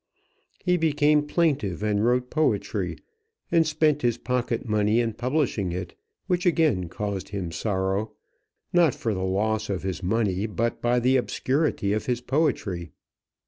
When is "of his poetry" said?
11.93-12.89